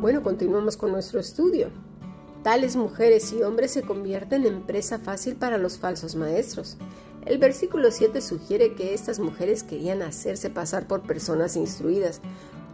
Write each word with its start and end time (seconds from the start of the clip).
Bueno, 0.00 0.22
continuamos 0.22 0.78
con 0.78 0.92
nuestro 0.92 1.20
estudio. 1.20 1.68
Tales 2.42 2.74
mujeres 2.74 3.34
y 3.34 3.42
hombres 3.42 3.72
se 3.72 3.82
convierten 3.82 4.46
en 4.46 4.62
presa 4.62 4.98
fácil 4.98 5.36
para 5.36 5.58
los 5.58 5.76
falsos 5.76 6.16
maestros. 6.16 6.78
El 7.26 7.36
versículo 7.36 7.90
7 7.90 8.22
sugiere 8.22 8.72
que 8.72 8.94
estas 8.94 9.18
mujeres 9.18 9.62
querían 9.62 10.00
hacerse 10.00 10.48
pasar 10.48 10.86
por 10.86 11.02
personas 11.02 11.54
instruidas, 11.54 12.22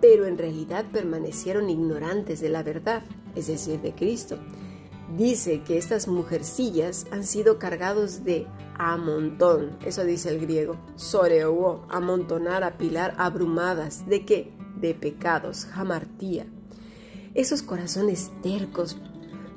pero 0.01 0.27
en 0.27 0.39
realidad 0.39 0.85
permanecieron 0.93 1.69
ignorantes 1.69 2.39
de 2.39 2.49
la 2.49 2.63
verdad, 2.63 3.03
es 3.35 3.49
decir, 3.49 3.81
de 3.81 3.93
Cristo. 3.93 4.39
Dice 5.17 5.65
que 5.65 5.79
estas 5.79 6.07
mujercillas 6.07 7.07
han 7.11 7.25
sido 7.25 7.59
cargados 7.59 8.23
de 8.23 8.47
amontón, 8.79 9.77
eso 9.85 10.05
dice 10.05 10.29
el 10.29 10.39
griego, 10.39 10.77
soreuo, 10.95 11.87
amontonar, 11.89 12.63
apilar, 12.63 13.17
abrumadas, 13.19 14.09
¿de 14.09 14.25
qué? 14.25 14.53
De 14.77 14.95
pecados, 14.95 15.65
jamartía. 15.65 16.47
Esos 17.37 17.61
corazones 17.61 18.31
tercos, 18.43 18.97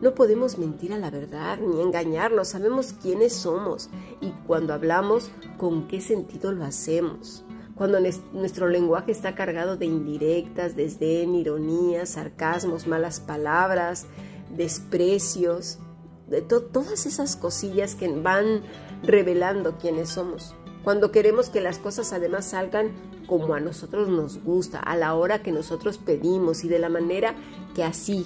no 0.01 0.13
podemos 0.13 0.57
mentir 0.57 0.91
a 0.91 0.97
la 0.97 1.09
verdad 1.09 1.59
ni 1.59 1.81
engañarnos, 1.81 2.49
sabemos 2.49 2.91
quiénes 2.91 3.31
somos 3.31 3.89
y 4.19 4.31
cuando 4.45 4.73
hablamos, 4.73 5.31
con 5.57 5.87
qué 5.87 6.01
sentido 6.01 6.51
lo 6.51 6.65
hacemos. 6.65 7.45
Cuando 7.75 7.99
nuestro 8.33 8.67
lenguaje 8.67 9.13
está 9.13 9.33
cargado 9.33 9.77
de 9.77 9.85
indirectas, 9.85 10.75
desdén, 10.75 11.35
ironías, 11.35 12.09
sarcasmos, 12.09 12.85
malas 12.85 13.21
palabras, 13.21 14.07
desprecios, 14.53 15.79
de 16.27 16.41
todas 16.41 17.05
esas 17.05 17.37
cosillas 17.37 17.95
que 17.95 18.09
van 18.09 18.61
revelando 19.03 19.77
quiénes 19.77 20.09
somos. 20.09 20.53
Cuando 20.89 21.11
queremos 21.11 21.51
que 21.51 21.61
las 21.61 21.77
cosas 21.77 22.13
además 22.13 22.45
salgan 22.45 22.89
como 23.27 23.53
a 23.53 23.59
nosotros 23.59 24.07
nos 24.09 24.43
gusta, 24.43 24.79
a 24.79 24.97
la 24.97 25.13
hora 25.13 25.43
que 25.43 25.51
nosotros 25.51 25.99
pedimos 25.99 26.63
y 26.63 26.67
de 26.67 26.79
la 26.79 26.89
manera 26.89 27.35
que 27.75 27.83
así 27.83 28.25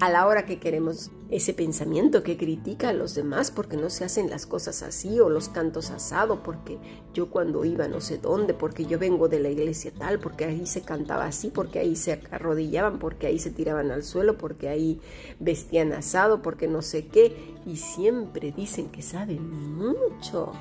a 0.00 0.10
la 0.10 0.26
hora 0.26 0.44
que 0.44 0.58
queremos 0.58 1.12
ese 1.30 1.54
pensamiento 1.54 2.24
que 2.24 2.36
critica 2.36 2.88
a 2.88 2.92
los 2.92 3.14
demás 3.14 3.52
porque 3.52 3.76
no 3.76 3.88
se 3.88 4.04
hacen 4.04 4.30
las 4.30 4.46
cosas 4.46 4.82
así 4.82 5.20
o 5.20 5.28
los 5.28 5.48
cantos 5.48 5.92
asado 5.92 6.42
porque 6.42 6.76
yo 7.14 7.30
cuando 7.30 7.64
iba 7.64 7.86
no 7.86 8.00
sé 8.00 8.18
dónde, 8.18 8.52
porque 8.52 8.84
yo 8.84 8.98
vengo 8.98 9.28
de 9.28 9.38
la 9.38 9.50
iglesia 9.50 9.92
tal, 9.96 10.18
porque 10.18 10.44
ahí 10.46 10.66
se 10.66 10.82
cantaba 10.82 11.26
así, 11.26 11.50
porque 11.54 11.78
ahí 11.78 11.94
se 11.94 12.20
arrodillaban, 12.32 12.98
porque 12.98 13.28
ahí 13.28 13.38
se 13.38 13.52
tiraban 13.52 13.92
al 13.92 14.02
suelo, 14.02 14.36
porque 14.38 14.68
ahí 14.68 15.00
vestían 15.38 15.92
asado, 15.92 16.42
porque 16.42 16.66
no 16.66 16.82
sé 16.82 17.06
qué 17.06 17.54
y 17.64 17.76
siempre 17.76 18.50
dicen 18.50 18.90
que 18.90 19.02
saben 19.02 19.76
mucho. 19.76 20.52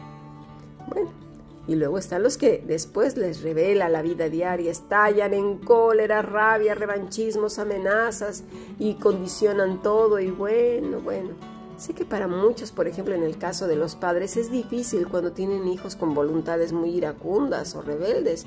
Bueno, 0.88 1.31
y 1.68 1.76
luego 1.76 1.98
están 1.98 2.24
los 2.24 2.38
que 2.38 2.64
después 2.66 3.18
les 3.18 3.44
revela 3.44 3.88
la 3.88 4.02
vida 4.02 4.30
diaria, 4.30 4.72
estallan 4.72 5.34
en 5.34 5.58
cólera, 5.60 6.22
rabia, 6.22 6.76
revanchismos, 6.76 7.60
amenazas 7.60 8.44
y 8.80 8.96
condicionan 8.96 9.82
todo 9.82 10.20
y 10.20 10.32
bueno, 10.32 11.00
bueno. 11.00 11.30
Sé 11.78 11.94
que 11.94 12.06
para 12.06 12.28
muchos, 12.28 12.72
por 12.72 12.88
ejemplo 12.88 13.16
en 13.16 13.24
el 13.24 13.38
caso 13.38 13.68
de 13.68 13.76
los 13.76 13.96
padres, 13.96 14.38
es 14.38 14.52
difícil 14.52 15.08
cuando 15.08 15.32
tienen 15.32 15.68
hijos 15.68 15.96
con 15.96 16.14
voluntades 16.14 16.74
muy 16.74 16.90
iracundas 16.92 17.76
o 17.76 17.82
rebeldes 17.82 18.46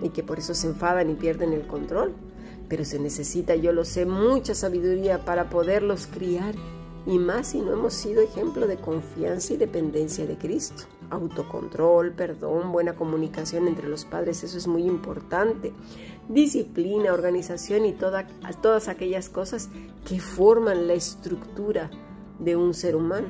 y 0.00 0.10
que 0.10 0.22
por 0.22 0.38
eso 0.38 0.54
se 0.54 0.68
enfadan 0.68 1.10
y 1.10 1.14
pierden 1.14 1.52
el 1.52 1.66
control. 1.66 2.12
Pero 2.68 2.84
se 2.84 2.98
necesita, 2.98 3.56
yo 3.56 3.72
lo 3.72 3.84
sé, 3.84 4.04
mucha 4.04 4.54
sabiduría 4.54 5.24
para 5.24 5.48
poderlos 5.48 6.06
criar 6.06 6.54
y 7.06 7.18
más 7.18 7.48
si 7.48 7.62
no 7.62 7.72
hemos 7.72 7.94
sido 7.94 8.20
ejemplo 8.20 8.66
de 8.66 8.76
confianza 8.76 9.54
y 9.54 9.56
dependencia 9.56 10.26
de 10.26 10.36
Cristo. 10.36 10.84
Autocontrol, 11.10 12.12
perdón, 12.12 12.70
buena 12.72 12.94
comunicación 12.94 13.66
entre 13.66 13.88
los 13.88 14.04
padres, 14.04 14.44
eso 14.44 14.58
es 14.58 14.66
muy 14.66 14.84
importante. 14.84 15.72
Disciplina, 16.28 17.12
organización 17.12 17.86
y 17.86 17.92
todas 17.92 18.88
aquellas 18.88 19.28
cosas 19.28 19.70
que 20.06 20.20
forman 20.20 20.86
la 20.86 20.94
estructura 20.94 21.90
de 22.38 22.56
un 22.56 22.74
ser 22.74 22.94
humano. 22.94 23.28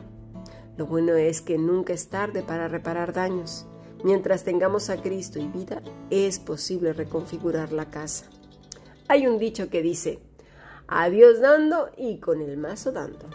Lo 0.77 0.87
bueno 0.87 1.15
es 1.15 1.41
que 1.41 1.59
nunca 1.59 1.93
es 1.93 2.09
tarde 2.09 2.43
para 2.43 2.69
reparar 2.69 3.13
daños. 3.13 3.67
Mientras 4.05 4.45
tengamos 4.45 4.91
a 4.91 5.03
Cristo 5.03 5.41
y 5.41 5.49
vida, 5.49 5.83
es 6.11 6.39
posible 6.39 6.93
reconfigurar 6.93 7.73
la 7.73 7.91
casa. 7.91 8.27
Hay 9.09 9.27
un 9.27 9.39
dicho 9.39 9.71
que 9.71 9.83
dice, 9.83 10.21
a 10.87 11.11
Dios 11.11 11.41
dando 11.41 11.91
y 11.97 12.19
con 12.19 12.41
el 12.41 12.57
mazo 12.57 12.93
dando. 12.93 13.29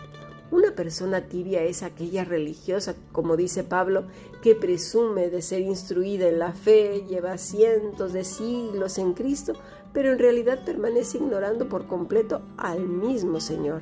Una 0.53 0.75
persona 0.75 1.21
tibia 1.21 1.63
es 1.63 1.81
aquella 1.81 2.23
religiosa, 2.23 2.93
como 3.11 3.35
dice 3.37 3.63
Pablo, 3.63 4.05
que 4.43 4.53
presume 4.53 5.31
de 5.31 5.41
ser 5.41 5.61
instruida 5.61 6.27
en 6.27 6.37
la 6.37 6.53
fe, 6.53 7.05
lleva 7.09 7.39
cientos 7.39 8.13
de 8.13 8.23
siglos 8.23 8.99
en 8.99 9.13
Cristo, 9.15 9.53
pero 9.93 10.11
en 10.11 10.19
realidad 10.19 10.63
permanece 10.63 11.17
ignorando 11.17 11.67
por 11.67 11.87
completo 11.87 12.43
al 12.55 12.87
mismo 12.87 13.39
Señor. 13.39 13.81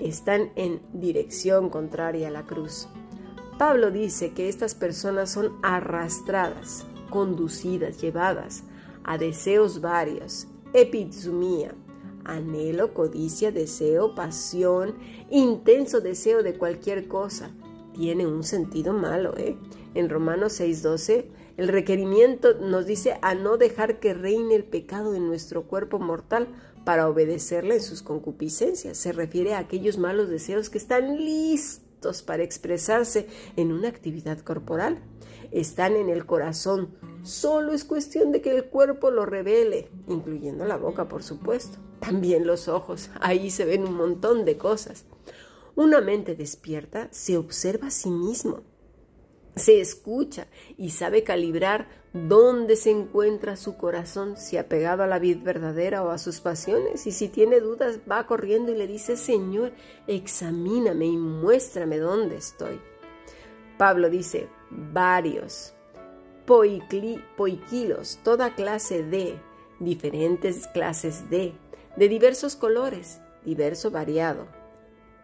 Están 0.00 0.52
en 0.56 0.80
dirección 0.94 1.68
contraria 1.68 2.28
a 2.28 2.30
la 2.30 2.46
cruz. 2.46 2.88
Pablo 3.58 3.90
dice 3.90 4.32
que 4.32 4.48
estas 4.48 4.74
personas 4.74 5.30
son 5.30 5.58
arrastradas, 5.62 6.86
conducidas, 7.10 8.00
llevadas 8.00 8.62
a 9.04 9.18
deseos 9.18 9.82
varios, 9.82 10.46
epizumía, 10.72 11.74
anhelo, 12.30 12.94
codicia, 12.94 13.52
deseo, 13.52 14.14
pasión, 14.14 14.94
intenso 15.30 16.00
deseo 16.00 16.42
de 16.42 16.54
cualquier 16.54 17.08
cosa. 17.08 17.50
Tiene 17.94 18.26
un 18.26 18.44
sentido 18.44 18.92
malo, 18.92 19.36
¿eh? 19.36 19.56
En 19.94 20.08
Romanos 20.08 20.52
6:12, 20.60 21.26
el 21.56 21.68
requerimiento 21.68 22.54
nos 22.54 22.86
dice 22.86 23.18
a 23.22 23.34
no 23.34 23.56
dejar 23.56 23.98
que 23.98 24.14
reine 24.14 24.54
el 24.54 24.64
pecado 24.64 25.14
en 25.14 25.26
nuestro 25.26 25.64
cuerpo 25.64 25.98
mortal 25.98 26.48
para 26.84 27.08
obedecerle 27.08 27.74
en 27.74 27.82
sus 27.82 28.02
concupiscencias. 28.02 28.96
Se 28.96 29.12
refiere 29.12 29.54
a 29.54 29.58
aquellos 29.58 29.98
malos 29.98 30.28
deseos 30.28 30.70
que 30.70 30.78
están 30.78 31.18
listos 31.18 32.22
para 32.22 32.44
expresarse 32.44 33.26
en 33.56 33.72
una 33.72 33.88
actividad 33.88 34.38
corporal. 34.38 35.02
Están 35.50 35.96
en 35.96 36.08
el 36.08 36.24
corazón. 36.24 36.94
Solo 37.24 37.72
es 37.72 37.84
cuestión 37.84 38.30
de 38.30 38.40
que 38.40 38.56
el 38.56 38.66
cuerpo 38.66 39.10
lo 39.10 39.26
revele, 39.26 39.88
incluyendo 40.06 40.64
la 40.64 40.76
boca, 40.76 41.08
por 41.08 41.24
supuesto 41.24 41.78
también 42.00 42.46
los 42.46 42.68
ojos. 42.68 43.10
Ahí 43.20 43.50
se 43.50 43.64
ven 43.64 43.84
un 43.84 43.94
montón 43.94 44.44
de 44.44 44.56
cosas. 44.56 45.04
Una 45.76 46.00
mente 46.00 46.34
despierta 46.34 47.08
se 47.10 47.36
observa 47.36 47.88
a 47.88 47.90
sí 47.90 48.10
mismo, 48.10 48.62
se 49.56 49.80
escucha 49.80 50.46
y 50.76 50.90
sabe 50.90 51.22
calibrar 51.22 51.88
dónde 52.12 52.76
se 52.76 52.90
encuentra 52.90 53.56
su 53.56 53.76
corazón, 53.76 54.36
si 54.36 54.56
ha 54.56 54.68
pegado 54.68 55.02
a 55.04 55.06
la 55.06 55.18
vida 55.18 55.40
verdadera 55.42 56.02
o 56.02 56.10
a 56.10 56.18
sus 56.18 56.40
pasiones. 56.40 57.06
Y 57.06 57.12
si 57.12 57.28
tiene 57.28 57.60
dudas, 57.60 58.00
va 58.10 58.26
corriendo 58.26 58.72
y 58.72 58.76
le 58.76 58.86
dice, 58.86 59.16
Señor, 59.16 59.72
examíname 60.06 61.06
y 61.06 61.16
muéstrame 61.16 61.98
dónde 61.98 62.36
estoy. 62.36 62.80
Pablo 63.78 64.10
dice, 64.10 64.48
varios, 64.70 65.72
poiquilos, 66.44 68.18
toda 68.22 68.54
clase 68.54 69.02
de, 69.02 69.38
diferentes 69.78 70.66
clases 70.68 71.30
de, 71.30 71.54
de 71.96 72.08
diversos 72.08 72.56
colores, 72.56 73.20
diverso 73.44 73.90
variado, 73.90 74.46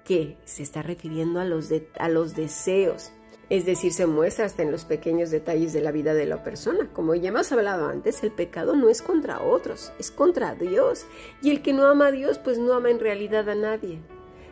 que 0.05 0.37
se 0.45 0.63
está 0.63 0.83
refiriendo 0.83 1.41
a 1.41 1.45
los, 1.45 1.71
a 1.99 2.09
los 2.09 2.35
deseos, 2.35 3.13
es 3.49 3.65
decir, 3.65 3.93
se 3.93 4.07
muestra 4.07 4.45
hasta 4.45 4.63
en 4.63 4.73
los 4.73 4.85
pequeños 4.85 5.31
detalles 5.31 5.73
de 5.73 5.81
la 5.81 5.93
vida 5.93 6.15
de 6.15 6.27
la 6.27 6.43
persona. 6.43 6.91
Como 6.93 7.15
ya 7.15 7.29
hemos 7.29 7.53
hablado 7.53 7.87
antes, 7.87 8.25
el 8.25 8.33
pecado 8.33 8.75
no 8.75 8.89
es 8.89 9.03
contra 9.03 9.41
otros, 9.41 9.93
es 10.01 10.11
contra 10.11 10.57
Dios. 10.57 11.07
Y 11.43 11.51
el 11.51 11.63
que 11.63 11.73
no 11.73 11.85
ama 11.85 12.09
a 12.09 12.13
Dios, 12.13 12.39
pues 12.39 12.59
no 12.59 12.73
ama 12.73 12.91
en 12.91 12.99
realidad 12.99 13.49
a 13.49 13.55
nadie. 13.55 14.01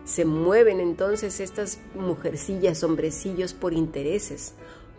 Se 0.05 0.25
mueven 0.25 0.79
entonces 0.79 1.41
estas 1.41 1.81
mujercillas, 1.97 2.85
hombrecillos 2.85 3.53
por 3.53 3.73
intereses, 3.73 4.55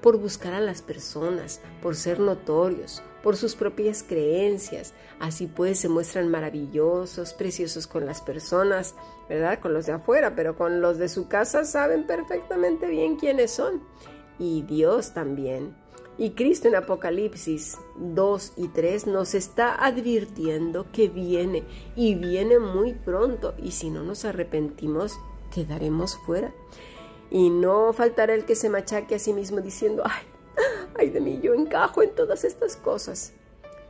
por 0.05 0.19
buscar 0.19 0.53
a 0.53 0.61
las 0.61 0.83
personas, 0.83 1.61
por 1.81 1.95
ser 1.95 2.19
notorios, 2.19 3.01
por 3.23 3.38
sus 3.38 3.55
propias 3.55 4.03
creencias. 4.03 4.93
Así 5.19 5.47
pues 5.47 5.79
se 5.79 5.89
muestran 5.89 6.29
maravillosos, 6.29 7.34
preciosos 7.34 7.87
con 7.87 8.05
las 8.05 8.22
personas, 8.22 8.93
¿verdad? 9.28 9.59
Con 9.59 9.73
los 9.73 9.87
de 9.87 9.93
afuera, 9.93 10.35
pero 10.35 10.55
con 10.55 10.79
los 10.79 10.99
de 10.99 11.09
su 11.09 11.28
casa 11.28 11.66
saben 11.66 12.05
perfectamente 12.05 12.85
bien 12.85 13.16
quiénes 13.16 13.49
son. 13.49 13.81
Y 14.37 14.61
Dios 14.61 15.16
también. 15.16 15.75
Y 16.19 16.34
Cristo 16.34 16.67
en 16.67 16.75
Apocalipsis 16.75 17.75
2 17.97 18.53
y 18.57 18.67
3 18.67 19.07
nos 19.07 19.34
está 19.34 19.73
advirtiendo 19.73 20.85
que 20.91 21.07
viene 21.07 21.63
y 21.96 22.13
viene 22.13 22.59
muy 22.59 22.93
pronto 22.93 23.55
y 23.57 23.72
si 23.72 23.90
no 23.90 24.03
nos 24.03 24.23
arrepentimos 24.23 25.13
quedaremos 25.52 26.16
fuera. 26.28 26.53
Y 27.31 27.49
no 27.49 27.93
faltará 27.93 28.33
el 28.33 28.45
que 28.45 28.55
se 28.55 28.69
machaque 28.69 29.16
a 29.16 29.19
sí 29.19 29.33
mismo 29.33 29.61
diciendo, 29.61 30.03
ay, 30.05 30.23
ay 30.97 31.09
de 31.09 31.22
mí, 31.22 31.39
yo 31.41 31.53
encajo 31.53 32.01
en 32.03 32.13
todas 32.13 32.43
estas 32.43 32.77
cosas. 32.77 33.33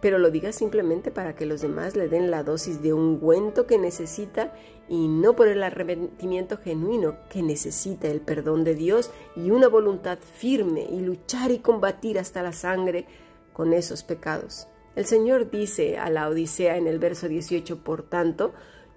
Pero 0.01 0.19
lo 0.19 0.29
diga 0.29 0.51
simplemente 0.51 1.11
para 1.11 1.35
que 1.35 1.45
los 1.45 1.61
demás 1.61 1.95
le 1.95 2.07
den 2.07 2.29
la 2.29 2.43
dosis 2.43 2.81
de 2.81 2.93
ungüento 2.93 3.65
que 3.65 3.77
necesita 3.77 4.53
y 4.87 5.07
no 5.07 5.35
por 5.35 5.47
el 5.47 5.63
arrepentimiento 5.63 6.57
genuino 6.57 7.17
que 7.29 7.41
necesita 7.41 8.07
el 8.07 8.21
perdón 8.21 8.63
de 8.63 8.75
Dios 8.75 9.09
y 9.35 9.49
una 9.49 9.67
voluntad 9.67 10.19
firme 10.19 10.87
y 10.89 10.99
luchar 10.99 11.51
y 11.51 11.59
combatir 11.59 12.19
hasta 12.19 12.43
la 12.43 12.51
sangre 12.51 13.07
con 13.53 13.73
esos 13.73 14.03
pecados. 14.03 14.67
El 14.95 15.05
Señor 15.05 15.49
dice 15.49 15.97
a 15.97 16.09
la 16.09 16.29
Odisea 16.29 16.77
en 16.77 16.87
el 16.87 16.99
verso 16.99 17.27
18, 17.27 17.83
por 17.83 18.03
tanto, 18.03 18.53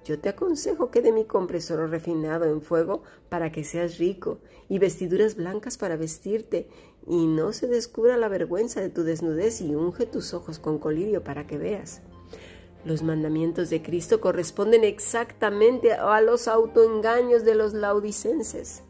yo 0.08 0.18
te 0.18 0.30
aconsejo 0.30 0.90
que 0.90 1.02
de 1.02 1.12
mí 1.12 1.26
compres 1.26 1.70
oro 1.70 1.86
refinado 1.86 2.46
en 2.46 2.62
fuego 2.62 3.02
para 3.28 3.52
que 3.52 3.62
seas 3.62 3.98
rico, 3.98 4.38
y 4.66 4.78
vestiduras 4.78 5.36
blancas 5.36 5.76
para 5.76 5.98
vestirte, 5.98 6.66
y 7.06 7.26
no 7.26 7.52
se 7.52 7.66
descubra 7.66 8.16
la 8.16 8.28
vergüenza 8.28 8.80
de 8.80 8.88
tu 8.88 9.02
desnudez, 9.02 9.60
y 9.60 9.74
unge 9.74 10.06
tus 10.06 10.32
ojos 10.32 10.58
con 10.58 10.78
colirio 10.78 11.22
para 11.22 11.46
que 11.46 11.58
veas. 11.58 12.00
Los 12.86 13.02
mandamientos 13.02 13.68
de 13.68 13.82
Cristo 13.82 14.18
corresponden 14.22 14.82
exactamente 14.82 15.92
a 15.92 16.22
los 16.22 16.48
autoengaños 16.48 17.44
de 17.44 17.54
los 17.54 17.74
laudicenses. 17.74 18.84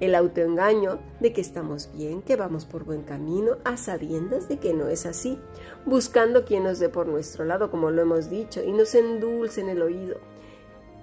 El 0.00 0.14
autoengaño 0.14 1.00
de 1.20 1.34
que 1.34 1.42
estamos 1.42 1.90
bien, 1.92 2.22
que 2.22 2.36
vamos 2.36 2.64
por 2.64 2.84
buen 2.84 3.02
camino, 3.02 3.58
a 3.64 3.76
sabiendas 3.76 4.48
de 4.48 4.58
que 4.58 4.72
no 4.72 4.88
es 4.88 5.04
así, 5.04 5.38
buscando 5.84 6.46
quien 6.46 6.64
nos 6.64 6.78
dé 6.78 6.88
por 6.88 7.08
nuestro 7.08 7.44
lado, 7.44 7.70
como 7.70 7.90
lo 7.90 8.00
hemos 8.00 8.30
dicho, 8.30 8.64
y 8.64 8.72
nos 8.72 8.94
endulce 8.94 9.60
en 9.60 9.68
el 9.68 9.82
oído. 9.82 10.31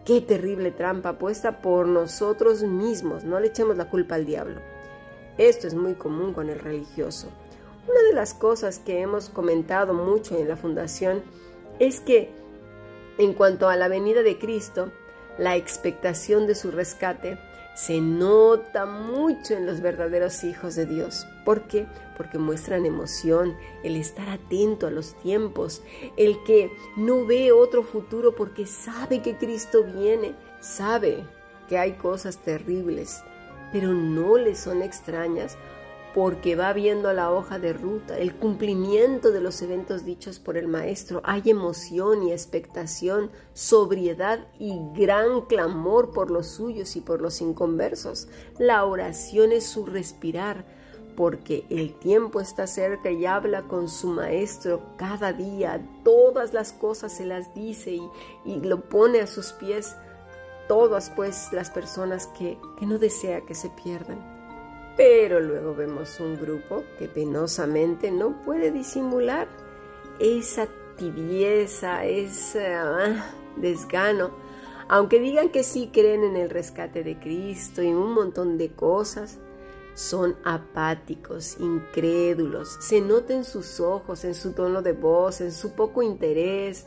Qué 0.05 0.21
terrible 0.21 0.71
trampa 0.71 1.19
puesta 1.19 1.61
por 1.61 1.87
nosotros 1.87 2.63
mismos, 2.63 3.23
no 3.23 3.39
le 3.39 3.47
echemos 3.47 3.77
la 3.77 3.89
culpa 3.89 4.15
al 4.15 4.25
diablo. 4.25 4.61
Esto 5.37 5.67
es 5.67 5.75
muy 5.75 5.93
común 5.93 6.33
con 6.33 6.49
el 6.49 6.59
religioso. 6.59 7.27
Una 7.87 8.01
de 8.03 8.13
las 8.13 8.33
cosas 8.33 8.79
que 8.79 9.01
hemos 9.01 9.29
comentado 9.29 9.93
mucho 9.93 10.37
en 10.37 10.47
la 10.47 10.57
fundación 10.57 11.23
es 11.79 12.01
que 12.01 12.29
en 13.17 13.33
cuanto 13.33 13.67
a 13.67 13.75
la 13.75 13.87
venida 13.87 14.23
de 14.23 14.37
Cristo, 14.37 14.91
la 15.37 15.55
expectación 15.55 16.47
de 16.47 16.55
su 16.55 16.71
rescate 16.71 17.37
se 17.73 18.01
nota 18.01 18.85
mucho 18.85 19.53
en 19.53 19.65
los 19.65 19.81
verdaderos 19.81 20.43
hijos 20.43 20.75
de 20.75 20.85
Dios. 20.85 21.27
¿Por 21.45 21.63
qué? 21.67 21.87
Porque 22.17 22.37
muestran 22.37 22.85
emoción, 22.85 23.55
el 23.83 23.95
estar 23.95 24.29
atento 24.29 24.87
a 24.87 24.91
los 24.91 25.15
tiempos, 25.15 25.81
el 26.17 26.43
que 26.43 26.71
no 26.97 27.25
ve 27.25 27.51
otro 27.51 27.83
futuro 27.83 28.35
porque 28.35 28.65
sabe 28.65 29.21
que 29.21 29.37
Cristo 29.37 29.83
viene, 29.83 30.35
sabe 30.59 31.23
que 31.69 31.77
hay 31.77 31.93
cosas 31.93 32.37
terribles, 32.37 33.23
pero 33.71 33.93
no 33.93 34.37
le 34.37 34.55
son 34.55 34.81
extrañas 34.81 35.57
porque 36.13 36.55
va 36.55 36.73
viendo 36.73 37.13
la 37.13 37.31
hoja 37.31 37.59
de 37.59 37.73
ruta, 37.73 38.17
el 38.17 38.35
cumplimiento 38.35 39.31
de 39.31 39.41
los 39.41 39.61
eventos 39.61 40.05
dichos 40.05 40.39
por 40.39 40.57
el 40.57 40.67
Maestro. 40.67 41.21
Hay 41.23 41.43
emoción 41.45 42.23
y 42.23 42.31
expectación, 42.31 43.29
sobriedad 43.53 44.47
y 44.57 44.79
gran 44.95 45.41
clamor 45.41 46.11
por 46.11 46.31
los 46.31 46.47
suyos 46.47 46.95
y 46.95 47.01
por 47.01 47.21
los 47.21 47.41
inconversos. 47.41 48.27
La 48.57 48.85
oración 48.85 49.51
es 49.51 49.65
su 49.65 49.85
respirar, 49.85 50.65
porque 51.15 51.65
el 51.69 51.93
tiempo 51.93 52.39
está 52.39 52.65
cerca 52.65 53.11
y 53.11 53.25
habla 53.25 53.63
con 53.63 53.87
su 53.87 54.07
Maestro 54.07 54.81
cada 54.97 55.31
día. 55.31 55.85
Todas 56.03 56.53
las 56.53 56.73
cosas 56.73 57.11
se 57.11 57.25
las 57.25 57.53
dice 57.53 57.91
y, 57.91 58.09
y 58.45 58.61
lo 58.61 58.81
pone 58.89 59.19
a 59.19 59.27
sus 59.27 59.51
pies. 59.53 59.95
Todas 60.67 61.11
pues 61.11 61.49
las 61.51 61.69
personas 61.69 62.27
que, 62.27 62.57
que 62.79 62.85
no 62.85 62.97
desea 62.97 63.41
que 63.41 63.53
se 63.53 63.69
pierdan. 63.69 64.38
Pero 64.97 65.39
luego 65.39 65.75
vemos 65.75 66.19
un 66.19 66.37
grupo 66.37 66.83
que 66.97 67.07
penosamente 67.07 68.11
no 68.11 68.43
puede 68.43 68.71
disimular 68.71 69.47
esa 70.19 70.67
tibieza, 70.97 72.05
ese 72.05 72.73
ah, 72.73 73.31
desgano. 73.55 74.31
Aunque 74.89 75.19
digan 75.19 75.49
que 75.49 75.63
sí 75.63 75.89
creen 75.93 76.23
en 76.23 76.35
el 76.35 76.49
rescate 76.49 77.03
de 77.03 77.19
Cristo 77.19 77.81
y 77.81 77.87
un 77.87 78.13
montón 78.13 78.57
de 78.57 78.71
cosas, 78.71 79.39
son 79.93 80.35
apáticos, 80.43 81.57
incrédulos. 81.59 82.77
Se 82.79 83.01
nota 83.01 83.33
en 83.33 83.43
sus 83.43 83.79
ojos, 83.79 84.23
en 84.23 84.33
su 84.33 84.53
tono 84.53 84.81
de 84.81 84.93
voz, 84.93 85.41
en 85.41 85.51
su 85.51 85.73
poco 85.73 86.01
interés. 86.01 86.85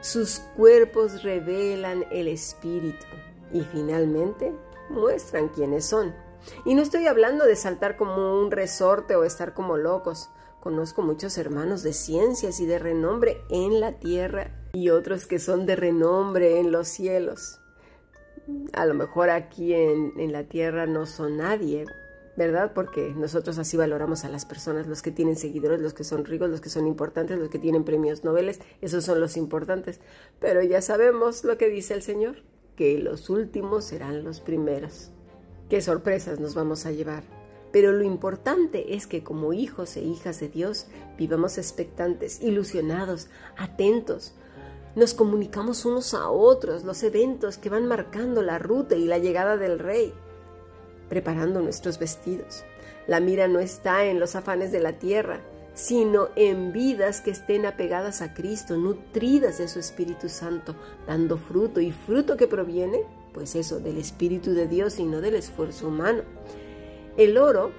Sus 0.00 0.40
cuerpos 0.56 1.22
revelan 1.22 2.04
el 2.10 2.28
espíritu 2.28 3.04
y 3.52 3.60
finalmente 3.60 4.52
muestran 4.90 5.48
quiénes 5.48 5.84
son. 5.84 6.14
Y 6.64 6.74
no 6.74 6.82
estoy 6.82 7.06
hablando 7.06 7.44
de 7.44 7.56
saltar 7.56 7.96
como 7.96 8.40
un 8.40 8.50
resorte 8.50 9.16
o 9.16 9.24
estar 9.24 9.54
como 9.54 9.76
locos. 9.76 10.30
Conozco 10.60 11.02
muchos 11.02 11.38
hermanos 11.38 11.82
de 11.82 11.92
ciencias 11.92 12.60
y 12.60 12.66
de 12.66 12.78
renombre 12.78 13.42
en 13.50 13.80
la 13.80 13.98
tierra 13.98 14.50
y 14.72 14.90
otros 14.90 15.26
que 15.26 15.38
son 15.38 15.66
de 15.66 15.76
renombre 15.76 16.60
en 16.60 16.70
los 16.70 16.88
cielos. 16.88 17.60
A 18.72 18.86
lo 18.86 18.94
mejor 18.94 19.30
aquí 19.30 19.74
en, 19.74 20.12
en 20.18 20.32
la 20.32 20.44
tierra 20.44 20.86
no 20.86 21.06
son 21.06 21.38
nadie, 21.38 21.84
¿verdad? 22.36 22.72
Porque 22.74 23.12
nosotros 23.16 23.58
así 23.58 23.76
valoramos 23.76 24.24
a 24.24 24.28
las 24.28 24.46
personas, 24.46 24.86
los 24.86 25.02
que 25.02 25.10
tienen 25.10 25.36
seguidores, 25.36 25.80
los 25.80 25.94
que 25.94 26.04
son 26.04 26.24
ricos, 26.24 26.48
los 26.48 26.60
que 26.60 26.70
son 26.70 26.86
importantes, 26.86 27.38
los 27.38 27.50
que 27.50 27.58
tienen 27.58 27.84
premios 27.84 28.24
Nobel, 28.24 28.56
esos 28.80 29.04
son 29.04 29.20
los 29.20 29.36
importantes. 29.36 30.00
Pero 30.40 30.62
ya 30.62 30.80
sabemos 30.80 31.44
lo 31.44 31.58
que 31.58 31.68
dice 31.68 31.94
el 31.94 32.02
Señor, 32.02 32.36
que 32.76 32.98
los 32.98 33.30
últimos 33.30 33.84
serán 33.84 34.24
los 34.24 34.40
primeros 34.40 35.10
qué 35.72 35.80
sorpresas 35.80 36.38
nos 36.38 36.54
vamos 36.54 36.84
a 36.84 36.92
llevar. 36.92 37.22
Pero 37.72 37.92
lo 37.92 38.04
importante 38.04 38.94
es 38.94 39.06
que 39.06 39.24
como 39.24 39.54
hijos 39.54 39.96
e 39.96 40.02
hijas 40.02 40.38
de 40.38 40.50
Dios 40.50 40.86
vivamos 41.16 41.56
expectantes, 41.56 42.42
ilusionados, 42.42 43.28
atentos. 43.56 44.34
Nos 44.96 45.14
comunicamos 45.14 45.86
unos 45.86 46.12
a 46.12 46.28
otros 46.28 46.84
los 46.84 47.02
eventos 47.02 47.56
que 47.56 47.70
van 47.70 47.86
marcando 47.86 48.42
la 48.42 48.58
ruta 48.58 48.96
y 48.96 49.06
la 49.06 49.16
llegada 49.16 49.56
del 49.56 49.78
Rey, 49.78 50.12
preparando 51.08 51.62
nuestros 51.62 51.98
vestidos. 51.98 52.64
La 53.06 53.20
mira 53.20 53.48
no 53.48 53.58
está 53.58 54.04
en 54.04 54.20
los 54.20 54.36
afanes 54.36 54.72
de 54.72 54.80
la 54.80 54.98
tierra, 54.98 55.40
sino 55.72 56.28
en 56.36 56.74
vidas 56.74 57.22
que 57.22 57.30
estén 57.30 57.64
apegadas 57.64 58.20
a 58.20 58.34
Cristo, 58.34 58.76
nutridas 58.76 59.56
de 59.56 59.68
su 59.68 59.78
Espíritu 59.78 60.28
Santo, 60.28 60.74
dando 61.06 61.38
fruto 61.38 61.80
y 61.80 61.92
fruto 61.92 62.36
que 62.36 62.46
proviene 62.46 63.06
pues 63.32 63.54
eso, 63.54 63.80
del 63.80 63.98
Espíritu 63.98 64.52
de 64.52 64.68
Dios 64.68 64.98
y 64.98 65.04
no 65.04 65.20
del 65.20 65.34
esfuerzo 65.34 65.88
humano. 65.88 66.22
El 67.16 67.38
oro, 67.38 67.72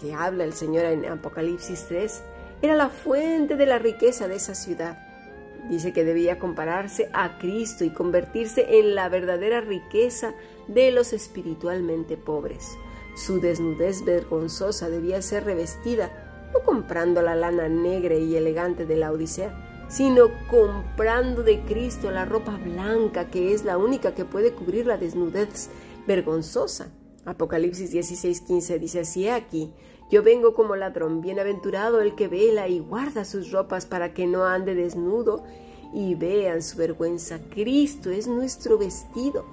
que 0.00 0.14
habla 0.14 0.44
el 0.44 0.52
Señor 0.52 0.84
en 0.86 1.04
Apocalipsis 1.06 1.86
3, 1.88 2.22
era 2.62 2.74
la 2.74 2.88
fuente 2.88 3.56
de 3.56 3.66
la 3.66 3.78
riqueza 3.78 4.28
de 4.28 4.36
esa 4.36 4.54
ciudad. 4.54 4.98
Dice 5.68 5.92
que 5.92 6.04
debía 6.04 6.38
compararse 6.38 7.08
a 7.12 7.38
Cristo 7.38 7.84
y 7.84 7.90
convertirse 7.90 8.78
en 8.78 8.94
la 8.94 9.08
verdadera 9.08 9.60
riqueza 9.60 10.34
de 10.68 10.90
los 10.90 11.12
espiritualmente 11.12 12.16
pobres. 12.16 12.76
Su 13.16 13.40
desnudez 13.40 14.04
vergonzosa 14.04 14.90
debía 14.90 15.22
ser 15.22 15.44
revestida, 15.44 16.50
no 16.52 16.60
comprando 16.60 17.22
la 17.22 17.34
lana 17.34 17.68
negra 17.68 18.14
y 18.14 18.36
elegante 18.36 18.86
de 18.86 18.96
la 18.96 19.12
Odisea, 19.12 19.63
sino 19.88 20.28
comprando 20.50 21.42
de 21.42 21.60
Cristo 21.62 22.10
la 22.10 22.24
ropa 22.24 22.56
blanca, 22.56 23.30
que 23.30 23.52
es 23.52 23.64
la 23.64 23.78
única 23.78 24.14
que 24.14 24.24
puede 24.24 24.52
cubrir 24.52 24.86
la 24.86 24.96
desnudez 24.96 25.70
vergonzosa. 26.06 26.88
Apocalipsis 27.24 27.92
16:15 27.92 28.78
dice 28.78 29.00
así 29.00 29.28
aquí, 29.28 29.72
yo 30.10 30.22
vengo 30.22 30.54
como 30.54 30.76
ladrón, 30.76 31.20
bienaventurado 31.20 32.00
el 32.00 32.14
que 32.14 32.28
vela 32.28 32.68
y 32.68 32.78
guarda 32.78 33.24
sus 33.24 33.50
ropas 33.50 33.86
para 33.86 34.12
que 34.12 34.26
no 34.26 34.44
ande 34.44 34.74
desnudo 34.74 35.44
y 35.92 36.14
vean 36.14 36.62
su 36.62 36.76
vergüenza. 36.76 37.38
Cristo 37.50 38.10
es 38.10 38.26
nuestro 38.26 38.76
vestido. 38.76 39.44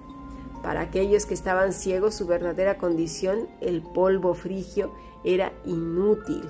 Para 0.61 0.81
aquellos 0.81 1.25
que 1.25 1.33
estaban 1.33 1.73
ciegos, 1.73 2.15
su 2.15 2.27
verdadera 2.27 2.77
condición, 2.77 3.47
el 3.61 3.81
polvo 3.81 4.33
frigio, 4.33 4.91
era 5.23 5.53
inútil. 5.65 6.43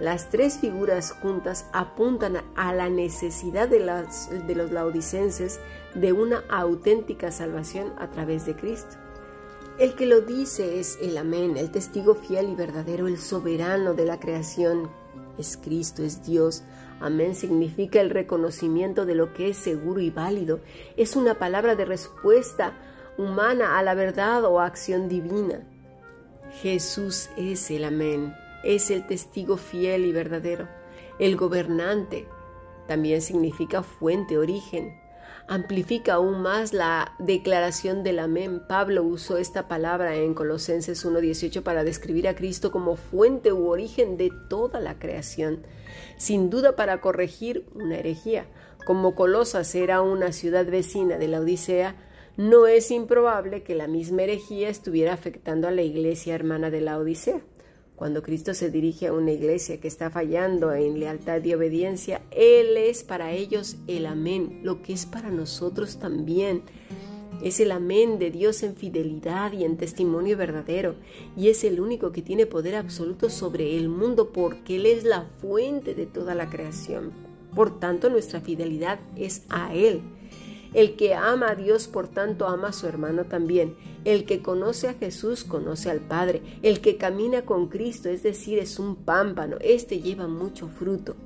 Las 0.00 0.30
tres 0.30 0.58
figuras 0.58 1.10
juntas 1.10 1.66
apuntan 1.72 2.44
a 2.54 2.72
la 2.72 2.88
necesidad 2.88 3.68
de, 3.68 3.80
los 3.80 4.70
laodicenses 4.70 5.58
de 5.94 6.12
una 6.12 6.44
auténtica 6.48 7.32
salvación 7.32 7.92
a 7.98 8.08
través 8.10 8.46
de 8.46 8.54
Cristo. 8.54 8.96
El 9.78 9.94
que 9.94 10.06
lo 10.06 10.20
dice 10.20 10.78
es 10.78 10.98
el 11.02 11.16
Amén, 11.18 11.56
el 11.56 11.72
testigo 11.72 12.14
fiel 12.14 12.50
y 12.50 12.54
verdadero, 12.54 13.08
el 13.08 13.18
soberano 13.18 13.94
de 13.94 14.04
la 14.04 14.20
creación. 14.20 14.88
Es 15.36 15.56
Cristo, 15.56 16.04
es 16.04 16.24
Dios. 16.24 16.62
Amén 17.00 17.34
significa 17.34 18.00
el 18.00 18.10
reconocimiento 18.10 19.04
de 19.04 19.16
lo 19.16 19.32
que 19.32 19.50
es 19.50 19.56
seguro 19.56 20.00
y 20.00 20.10
válido. 20.10 20.60
Es 20.96 21.16
una 21.16 21.38
palabra 21.38 21.74
de 21.74 21.84
respuesta 21.84 22.72
humana 23.16 23.78
a 23.78 23.82
la 23.82 23.94
verdad 23.94 24.44
o 24.44 24.60
acción 24.60 25.08
divina. 25.08 25.60
Jesús 26.62 27.30
es 27.36 27.68
el 27.70 27.84
Amén 27.84 28.47
es 28.64 28.90
el 28.90 29.06
testigo 29.06 29.56
fiel 29.56 30.04
y 30.04 30.12
verdadero. 30.12 30.68
El 31.18 31.36
gobernante 31.36 32.26
también 32.86 33.20
significa 33.20 33.82
fuente, 33.82 34.38
origen. 34.38 34.98
Amplifica 35.46 36.14
aún 36.14 36.42
más 36.42 36.72
la 36.72 37.14
declaración 37.18 38.02
del 38.02 38.18
amén. 38.18 38.62
Pablo 38.68 39.02
usó 39.02 39.38
esta 39.38 39.66
palabra 39.66 40.14
en 40.16 40.34
Colosenses 40.34 41.06
1.18 41.06 41.62
para 41.62 41.84
describir 41.84 42.28
a 42.28 42.34
Cristo 42.34 42.70
como 42.70 42.96
fuente 42.96 43.52
u 43.52 43.68
origen 43.68 44.16
de 44.16 44.30
toda 44.48 44.80
la 44.80 44.98
creación, 44.98 45.62
sin 46.16 46.50
duda 46.50 46.76
para 46.76 47.00
corregir 47.00 47.66
una 47.74 47.98
herejía. 47.98 48.46
Como 48.84 49.14
Colosas 49.14 49.74
era 49.74 50.02
una 50.02 50.32
ciudad 50.32 50.66
vecina 50.66 51.18
de 51.18 51.28
la 51.28 51.40
Odisea, 51.40 51.96
no 52.36 52.66
es 52.66 52.90
improbable 52.90 53.62
que 53.62 53.74
la 53.74 53.88
misma 53.88 54.22
herejía 54.22 54.68
estuviera 54.68 55.12
afectando 55.12 55.66
a 55.66 55.72
la 55.72 55.82
iglesia 55.82 56.34
hermana 56.34 56.70
de 56.70 56.80
la 56.80 56.98
Odisea. 56.98 57.40
Cuando 57.98 58.22
Cristo 58.22 58.54
se 58.54 58.70
dirige 58.70 59.08
a 59.08 59.12
una 59.12 59.32
iglesia 59.32 59.80
que 59.80 59.88
está 59.88 60.08
fallando 60.08 60.72
en 60.72 61.00
lealtad 61.00 61.42
y 61.42 61.52
obediencia, 61.52 62.22
Él 62.30 62.76
es 62.76 63.02
para 63.02 63.32
ellos 63.32 63.76
el 63.88 64.06
amén, 64.06 64.60
lo 64.62 64.82
que 64.82 64.92
es 64.92 65.04
para 65.04 65.30
nosotros 65.30 65.98
también. 65.98 66.62
Es 67.42 67.58
el 67.58 67.72
amén 67.72 68.20
de 68.20 68.30
Dios 68.30 68.62
en 68.62 68.76
fidelidad 68.76 69.50
y 69.50 69.64
en 69.64 69.76
testimonio 69.76 70.36
verdadero, 70.36 70.94
y 71.36 71.48
es 71.48 71.64
el 71.64 71.80
único 71.80 72.12
que 72.12 72.22
tiene 72.22 72.46
poder 72.46 72.76
absoluto 72.76 73.30
sobre 73.30 73.76
el 73.76 73.88
mundo 73.88 74.30
porque 74.30 74.76
Él 74.76 74.86
es 74.86 75.02
la 75.02 75.22
fuente 75.40 75.94
de 75.94 76.06
toda 76.06 76.36
la 76.36 76.48
creación. 76.48 77.10
Por 77.52 77.80
tanto, 77.80 78.10
nuestra 78.10 78.40
fidelidad 78.40 79.00
es 79.16 79.42
a 79.48 79.74
Él. 79.74 80.02
El 80.78 80.94
que 80.94 81.12
ama 81.12 81.50
a 81.50 81.54
Dios, 81.56 81.88
por 81.88 82.06
tanto, 82.06 82.46
ama 82.46 82.68
a 82.68 82.72
su 82.72 82.86
hermano 82.86 83.24
también. 83.24 83.74
El 84.04 84.24
que 84.26 84.42
conoce 84.42 84.86
a 84.86 84.94
Jesús, 84.94 85.42
conoce 85.42 85.90
al 85.90 85.98
Padre. 85.98 86.40
El 86.62 86.80
que 86.80 86.96
camina 86.96 87.42
con 87.42 87.66
Cristo, 87.66 88.08
es 88.08 88.22
decir, 88.22 88.60
es 88.60 88.78
un 88.78 88.94
pámpano, 88.94 89.56
este 89.60 90.00
lleva 90.00 90.28
mucho 90.28 90.68
fruto. 90.68 91.16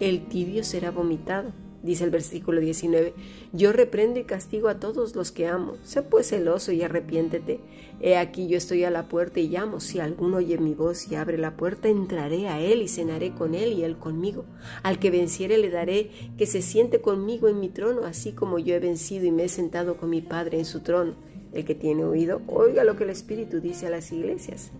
El 0.00 0.26
tibio 0.26 0.64
será 0.64 0.90
vomitado 0.90 1.52
dice 1.82 2.04
el 2.04 2.10
versículo 2.10 2.60
19, 2.60 3.14
yo 3.52 3.72
reprendo 3.72 4.20
y 4.20 4.24
castigo 4.24 4.68
a 4.68 4.80
todos 4.80 5.14
los 5.14 5.32
que 5.32 5.46
amo. 5.46 5.76
Sé 5.84 6.02
pues 6.02 6.28
celoso 6.28 6.72
y 6.72 6.82
arrepiéntete. 6.82 7.60
He 8.00 8.16
aquí 8.16 8.48
yo 8.48 8.58
estoy 8.58 8.84
a 8.84 8.90
la 8.90 9.08
puerta 9.08 9.40
y 9.40 9.48
llamo. 9.48 9.80
Si 9.80 10.00
alguno 10.00 10.38
oye 10.38 10.58
mi 10.58 10.74
voz 10.74 11.10
y 11.10 11.14
abre 11.14 11.38
la 11.38 11.56
puerta, 11.56 11.88
entraré 11.88 12.48
a 12.48 12.60
él 12.60 12.82
y 12.82 12.88
cenaré 12.88 13.32
con 13.32 13.54
él 13.54 13.72
y 13.72 13.84
él 13.84 13.96
conmigo. 13.96 14.44
Al 14.82 14.98
que 14.98 15.10
venciere 15.10 15.58
le 15.58 15.70
daré 15.70 16.10
que 16.36 16.46
se 16.46 16.62
siente 16.62 17.00
conmigo 17.00 17.48
en 17.48 17.60
mi 17.60 17.68
trono, 17.68 18.04
así 18.04 18.32
como 18.32 18.58
yo 18.58 18.74
he 18.74 18.80
vencido 18.80 19.24
y 19.24 19.30
me 19.30 19.44
he 19.44 19.48
sentado 19.48 19.96
con 19.96 20.10
mi 20.10 20.20
Padre 20.20 20.58
en 20.58 20.64
su 20.64 20.80
trono. 20.80 21.14
El 21.52 21.64
que 21.64 21.74
tiene 21.74 22.04
oído, 22.04 22.42
oiga 22.48 22.84
lo 22.84 22.96
que 22.96 23.04
el 23.04 23.10
Espíritu 23.10 23.60
dice 23.60 23.86
a 23.86 23.90
las 23.90 24.12
iglesias. 24.12 24.72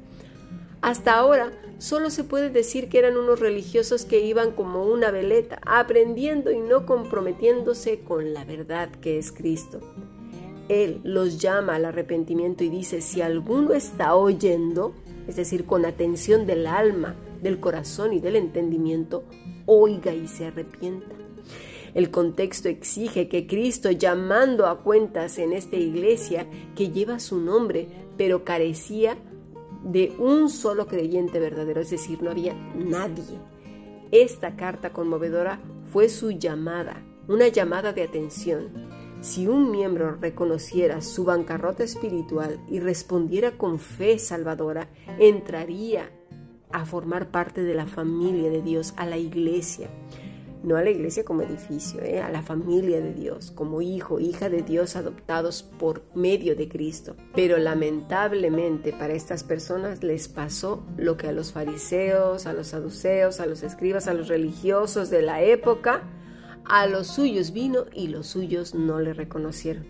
Hasta 0.87 1.19
ahora 1.19 1.51
solo 1.79 2.11
se 2.11 2.23
puede 2.23 2.49
decir 2.49 2.89
que 2.89 3.01
eran 3.01 3.17
unos 3.17 3.41
religiosos 3.41 4.05
que 4.05 4.21
iban 4.21 4.53
como 4.53 4.85
una 4.85 5.11
veleta, 5.11 5.59
aprendiendo 5.67 6.53
y 6.53 6.61
no 6.61 6.87
comprometiéndose 6.87 8.05
con 8.05 8.33
la 8.33 8.45
verdad 8.45 8.89
que 9.01 9.19
es 9.19 9.33
Cristo. 9.33 9.81
Él 10.69 11.01
los 11.03 11.41
llama 11.41 11.75
al 11.75 11.87
arrepentimiento 11.87 12.63
y 12.63 12.69
dice, 12.69 13.01
si 13.01 13.21
alguno 13.21 13.73
está 13.73 14.15
oyendo, 14.15 14.95
es 15.27 15.35
decir, 15.35 15.65
con 15.65 15.85
atención 15.85 16.47
del 16.47 16.69
alma, 16.69 17.17
del 17.43 17.59
corazón 17.59 18.13
y 18.13 18.21
del 18.21 18.37
entendimiento, 18.37 19.25
oiga 19.67 20.15
y 20.15 20.29
se 20.29 20.47
arrepienta. 20.47 21.17
El 21.95 22.13
contexto 22.13 22.69
exige 22.69 23.29
que 23.29 23.49
Cristo, 23.49 23.91
llamando 23.91 24.67
a 24.67 24.85
cuentas 24.85 25.41
en 25.41 25.53
esta 25.53 25.75
iglesia 25.75 26.47
que 26.77 26.91
lleva 26.91 27.19
su 27.19 27.41
nombre, 27.41 27.89
pero 28.17 28.45
carecía 28.45 29.15
de 29.15 29.36
un 30.19 30.51
solo 30.51 30.87
creyente 30.87 31.39
verdadero, 31.39 31.81
es 31.81 31.91
decir, 31.91 32.23
no 32.23 32.31
había 32.31 32.55
nadie. 32.75 33.39
Esta 34.11 34.57
carta 34.57 34.93
conmovedora 34.93 35.61
fue 35.93 36.09
su 36.09 36.31
llamada, 36.31 37.03
una 37.29 37.49
llamada 37.49 37.93
de 37.93 38.03
atención. 38.03 38.71
Si 39.21 39.47
un 39.47 39.71
miembro 39.71 40.17
reconociera 40.17 41.01
su 41.01 41.25
bancarrota 41.25 41.83
espiritual 41.85 42.61
y 42.69 42.81
respondiera 42.81 43.59
con 43.59 43.79
fe 43.79 44.19
salvadora, 44.19 44.89
entraría 45.19 46.11
a 46.71 46.85
formar 46.85 47.31
parte 47.31 47.63
de 47.63 47.75
la 47.75 47.87
familia 47.87 48.51
de 48.51 48.63
Dios, 48.63 48.95
a 48.97 49.07
la 49.07 49.17
iglesia 49.17 49.89
no 50.67 50.77
a 50.77 50.83
la 50.83 50.91
iglesia 50.91 51.25
como 51.25 51.43
edificio, 51.43 52.03
¿eh? 52.03 52.21
a 52.21 52.29
la 52.29 52.43
familia 52.43 53.01
de 53.01 53.15
Dios, 53.15 53.53
como 53.53 53.83
hijo, 53.83 54.19
hija 54.19 54.51
de 54.51 54.63
Dios 54.63 54.97
adoptados 54.97 55.63
por 55.63 56.03
medio 56.13 56.57
de 56.57 56.69
Cristo. 56.69 57.15
Pero 57.37 57.57
lamentablemente 57.57 58.93
para 58.93 59.15
estas 59.15 59.45
personas 59.45 60.03
les 60.03 60.27
pasó 60.27 60.85
lo 60.97 61.17
que 61.17 61.29
a 61.29 61.33
los 61.33 61.53
fariseos, 61.53 62.47
a 62.47 62.53
los 62.53 62.69
saduceos, 62.69 63.39
a 63.39 63.47
los 63.47 63.63
escribas, 63.63 64.09
a 64.09 64.15
los 64.15 64.27
religiosos 64.27 65.09
de 65.09 65.23
la 65.23 65.41
época, 65.41 66.03
a 66.65 66.89
los 66.89 67.07
suyos 67.07 67.53
vino 67.53 67.85
y 67.95 68.09
los 68.09 68.27
suyos 68.27 68.75
no 68.75 68.99
le 68.99 69.15
reconocieron. 69.15 69.87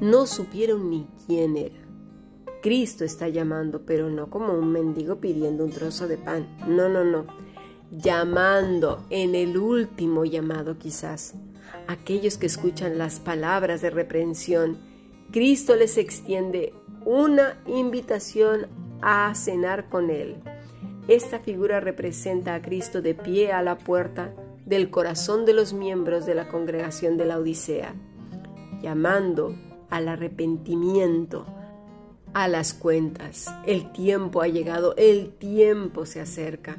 No 0.00 0.28
supieron 0.28 0.88
ni 0.88 1.08
quién 1.26 1.56
era. 1.56 1.82
Cristo 2.62 3.04
está 3.04 3.28
llamando, 3.28 3.82
pero 3.84 4.08
no 4.08 4.30
como 4.30 4.52
un 4.52 4.70
mendigo 4.70 5.16
pidiendo 5.16 5.64
un 5.64 5.70
trozo 5.72 6.06
de 6.06 6.16
pan. 6.16 6.46
No, 6.68 6.88
no, 6.88 7.02
no 7.02 7.26
llamando 7.92 9.04
en 9.10 9.34
el 9.34 9.58
último 9.58 10.24
llamado 10.24 10.78
quizás. 10.78 11.34
Aquellos 11.86 12.38
que 12.38 12.46
escuchan 12.46 12.96
las 12.96 13.20
palabras 13.20 13.82
de 13.82 13.90
reprensión, 13.90 14.78
Cristo 15.30 15.76
les 15.76 15.98
extiende 15.98 16.72
una 17.04 17.58
invitación 17.66 18.66
a 19.02 19.34
cenar 19.34 19.88
con 19.88 20.10
Él. 20.10 20.36
Esta 21.08 21.40
figura 21.40 21.80
representa 21.80 22.54
a 22.54 22.62
Cristo 22.62 23.02
de 23.02 23.14
pie 23.14 23.52
a 23.52 23.62
la 23.62 23.76
puerta 23.76 24.32
del 24.64 24.90
corazón 24.90 25.44
de 25.44 25.52
los 25.52 25.72
miembros 25.72 26.24
de 26.24 26.34
la 26.34 26.48
congregación 26.48 27.16
de 27.16 27.26
la 27.26 27.38
Odisea, 27.38 27.94
llamando 28.80 29.54
al 29.90 30.08
arrepentimiento, 30.08 31.44
a 32.32 32.48
las 32.48 32.72
cuentas. 32.72 33.52
El 33.66 33.92
tiempo 33.92 34.40
ha 34.40 34.48
llegado, 34.48 34.94
el 34.96 35.32
tiempo 35.34 36.06
se 36.06 36.20
acerca. 36.20 36.78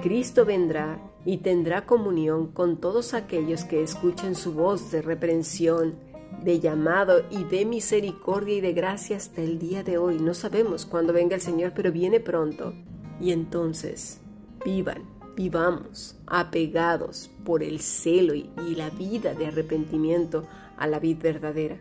Cristo 0.00 0.46
vendrá 0.46 0.98
y 1.26 1.38
tendrá 1.38 1.84
comunión 1.84 2.46
con 2.48 2.78
todos 2.78 3.12
aquellos 3.12 3.64
que 3.64 3.82
escuchen 3.82 4.34
su 4.34 4.54
voz 4.54 4.90
de 4.90 5.02
reprensión, 5.02 5.94
de 6.42 6.58
llamado 6.58 7.22
y 7.30 7.44
de 7.44 7.66
misericordia 7.66 8.56
y 8.56 8.60
de 8.62 8.72
gracia 8.72 9.18
hasta 9.18 9.42
el 9.42 9.58
día 9.58 9.82
de 9.82 9.98
hoy. 9.98 10.18
No 10.18 10.32
sabemos 10.32 10.86
cuándo 10.86 11.12
venga 11.12 11.34
el 11.34 11.42
Señor, 11.42 11.72
pero 11.74 11.92
viene 11.92 12.18
pronto. 12.18 12.72
Y 13.20 13.32
entonces, 13.32 14.20
vivan, 14.64 15.02
vivamos, 15.36 16.16
apegados 16.26 17.30
por 17.44 17.62
el 17.62 17.80
celo 17.80 18.34
y, 18.34 18.48
la 18.76 18.88
vida 18.88 19.34
de 19.34 19.48
arrepentimiento 19.48 20.46
a 20.78 20.86
la 20.86 20.98
vida 20.98 21.20
verdadera. 21.22 21.76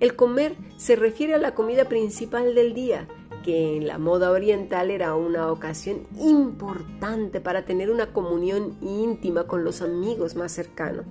El 0.00 0.16
comer 0.16 0.56
se 0.78 0.96
refiere 0.96 1.34
a 1.34 1.38
la 1.38 1.54
comida 1.54 1.84
principal 1.84 2.54
del 2.54 2.72
día, 2.72 3.06
que 3.48 3.78
en 3.78 3.86
la 3.86 3.96
moda 3.96 4.30
oriental 4.30 4.90
era 4.90 5.14
una 5.14 5.50
ocasión 5.50 6.00
importante 6.20 7.40
para 7.40 7.64
tener 7.64 7.90
una 7.90 8.12
comunión 8.12 8.76
íntima 8.82 9.44
con 9.44 9.64
los 9.64 9.80
amigos 9.80 10.36
más 10.36 10.52
cercanos. 10.52 11.06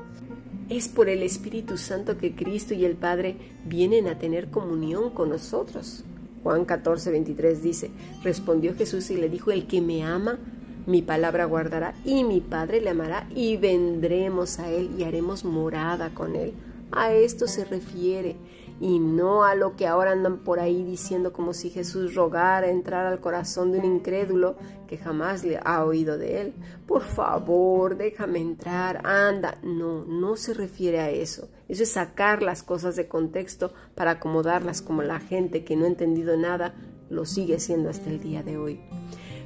Es 0.69 0.87
por 0.87 1.09
el 1.09 1.23
Espíritu 1.23 1.77
Santo 1.77 2.19
que 2.19 2.35
Cristo 2.35 2.75
y 2.75 2.85
el 2.85 2.95
Padre 2.95 3.37
vienen 3.65 4.07
a 4.07 4.19
tener 4.19 4.51
comunión 4.51 5.09
con 5.09 5.29
nosotros. 5.29 6.03
Juan 6.43 6.65
14, 6.65 7.09
23 7.09 7.63
dice, 7.63 7.89
respondió 8.21 8.75
Jesús 8.75 9.09
y 9.09 9.17
le 9.17 9.29
dijo, 9.29 9.49
el 9.49 9.65
que 9.65 9.81
me 9.81 10.03
ama, 10.03 10.37
mi 10.85 11.01
palabra 11.01 11.45
guardará 11.45 11.95
y 12.05 12.23
mi 12.23 12.39
Padre 12.39 12.81
le 12.81 12.91
amará 12.91 13.27
y 13.33 13.57
vendremos 13.57 14.59
a 14.59 14.69
él 14.69 14.91
y 14.95 15.05
haremos 15.05 15.43
morada 15.43 16.11
con 16.13 16.35
él. 16.35 16.53
A 16.91 17.11
esto 17.13 17.47
se 17.47 17.65
refiere 17.65 18.35
y 18.79 18.99
no 18.99 19.43
a 19.43 19.55
lo 19.55 19.75
que 19.75 19.87
ahora 19.87 20.11
andan 20.11 20.39
por 20.39 20.59
ahí 20.59 20.83
diciendo 20.83 21.33
como 21.33 21.53
si 21.53 21.69
Jesús 21.69 22.13
rogara 22.13 22.69
entrar 22.69 23.05
al 23.05 23.19
corazón 23.19 23.71
de 23.71 23.79
un 23.79 23.85
incrédulo 23.85 24.55
que 24.87 24.97
jamás 24.97 25.43
le 25.43 25.59
ha 25.63 25.83
oído 25.83 26.17
de 26.17 26.41
él. 26.41 26.53
Por 26.85 27.01
favor, 27.01 27.97
déjame 27.97 28.39
entrar, 28.39 29.01
anda. 29.05 29.57
No, 29.63 30.05
no 30.05 30.35
se 30.35 30.53
refiere 30.53 30.99
a 30.99 31.09
eso. 31.09 31.49
Eso 31.67 31.83
es 31.83 31.91
sacar 31.91 32.43
las 32.43 32.61
cosas 32.61 32.95
de 32.95 33.07
contexto 33.07 33.73
para 33.95 34.11
acomodarlas 34.11 34.81
como 34.81 35.01
la 35.01 35.19
gente 35.19 35.63
que 35.63 35.75
no 35.75 35.85
ha 35.85 35.89
entendido 35.89 36.37
nada 36.37 36.75
lo 37.09 37.25
sigue 37.25 37.55
haciendo 37.55 37.89
hasta 37.89 38.09
el 38.09 38.19
día 38.19 38.43
de 38.43 38.57
hoy. 38.57 38.79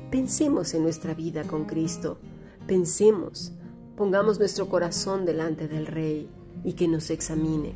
Pensemos 0.09 0.73
en 0.73 0.83
nuestra 0.83 1.13
vida 1.13 1.43
con 1.43 1.65
Cristo. 1.65 2.17
Pensemos, 2.67 3.53
pongamos 3.95 4.39
nuestro 4.39 4.67
corazón 4.67 5.25
delante 5.25 5.67
del 5.67 5.88
Rey 5.88 6.29
y 6.63 6.74
que 6.74 6.88
nos 6.88 7.10
examine. 7.10 7.74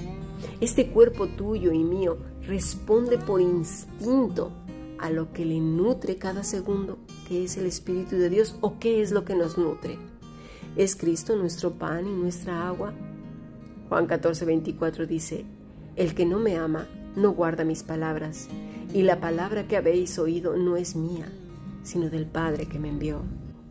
Este 0.61 0.89
cuerpo 0.89 1.27
tuyo 1.27 1.71
y 1.71 1.83
mío 1.83 2.17
responde 2.47 3.17
por 3.17 3.41
instinto 3.41 4.51
a 4.99 5.09
lo 5.09 5.33
que 5.33 5.45
le 5.45 5.59
nutre 5.59 6.17
cada 6.17 6.43
segundo, 6.43 6.97
que 7.27 7.43
es 7.43 7.57
el 7.57 7.65
Espíritu 7.65 8.15
de 8.15 8.29
Dios, 8.29 8.57
o 8.61 8.79
qué 8.79 9.01
es 9.01 9.11
lo 9.11 9.25
que 9.25 9.35
nos 9.35 9.57
nutre. 9.57 9.97
¿Es 10.75 10.95
Cristo 10.95 11.35
nuestro 11.35 11.73
pan 11.73 12.07
y 12.07 12.11
nuestra 12.11 12.67
agua? 12.67 12.93
Juan 13.89 14.07
14, 14.07 14.45
24 14.45 15.05
dice, 15.05 15.45
El 15.95 16.13
que 16.15 16.25
no 16.25 16.39
me 16.39 16.57
ama 16.57 16.87
no 17.15 17.31
guarda 17.31 17.63
mis 17.63 17.83
palabras, 17.83 18.47
y 18.93 19.03
la 19.03 19.19
palabra 19.19 19.67
que 19.67 19.77
habéis 19.77 20.17
oído 20.19 20.55
no 20.57 20.77
es 20.77 20.95
mía, 20.95 21.31
sino 21.83 22.09
del 22.09 22.25
Padre 22.25 22.67
que 22.67 22.79
me 22.79 22.89
envió. 22.89 23.21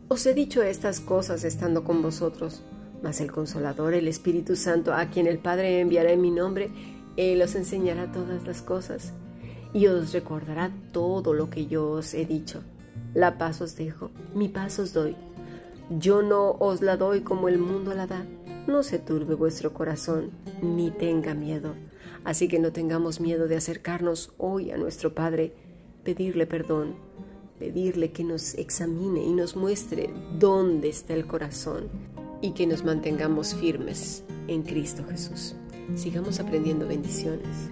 Os 0.07 0.25
he 0.25 0.33
dicho 0.33 0.61
estas 0.61 0.99
cosas 0.99 1.43
estando 1.43 1.83
con 1.83 2.01
vosotros 2.01 2.63
mas 3.05 3.21
el 3.21 3.31
Consolador, 3.31 3.93
el 3.93 4.07
Espíritu 4.07 4.55
Santo, 4.55 4.91
a 4.91 5.11
quien 5.11 5.27
el 5.27 5.37
Padre 5.37 5.79
enviará 5.79 6.11
en 6.11 6.21
mi 6.21 6.31
nombre, 6.31 6.71
Él 7.17 7.39
os 7.43 7.53
enseñará 7.53 8.11
todas 8.11 8.47
las 8.47 8.63
cosas 8.63 9.13
y 9.75 9.85
os 9.85 10.11
recordará 10.11 10.71
todo 10.91 11.35
lo 11.35 11.51
que 11.51 11.67
yo 11.67 11.87
os 11.91 12.15
he 12.15 12.25
dicho. 12.25 12.63
La 13.13 13.37
paz 13.37 13.61
os 13.61 13.75
dejo, 13.75 14.09
mi 14.33 14.49
paz 14.49 14.79
os 14.79 14.91
doy. 14.91 15.15
Yo 15.99 16.23
no 16.23 16.53
os 16.53 16.81
la 16.81 16.97
doy 16.97 17.21
como 17.21 17.47
el 17.47 17.59
mundo 17.59 17.93
la 17.93 18.07
da. 18.07 18.25
No 18.65 18.81
se 18.81 18.97
turbe 18.97 19.35
vuestro 19.35 19.71
corazón, 19.71 20.31
ni 20.63 20.89
tenga 20.89 21.35
miedo. 21.35 21.75
Así 22.23 22.47
que 22.47 22.57
no 22.57 22.71
tengamos 22.71 23.19
miedo 23.19 23.47
de 23.47 23.57
acercarnos 23.57 24.33
hoy 24.39 24.71
a 24.71 24.77
nuestro 24.77 25.13
Padre, 25.13 25.53
pedirle 26.03 26.47
perdón, 26.47 26.95
pedirle 27.59 28.11
que 28.11 28.23
nos 28.23 28.55
examine 28.55 29.23
y 29.23 29.31
nos 29.31 29.55
muestre 29.55 30.09
dónde 30.39 30.89
está 30.89 31.13
el 31.13 31.27
corazón 31.27 32.14
y 32.45 32.51
que 32.51 32.67
nos 32.67 32.83
mantengamos 32.83 33.55
firmes 33.55 34.23
en 34.47 34.61
Cristo 34.61 35.03
Jesús. 35.09 35.55
Sigamos 35.95 36.39
aprendiendo 36.39 36.87
bendiciones. 36.87 37.71